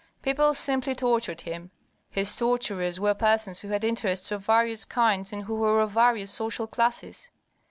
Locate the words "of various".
4.31-4.83, 5.79-6.31